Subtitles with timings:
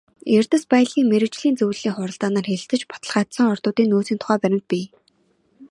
[0.37, 4.85] Эрдэс баялгийн мэргэжлийн зөвлөлийн хуралдаанаар хэлэлцэж баталгаажсан ордуудын нөөцийн тухай баримт бий.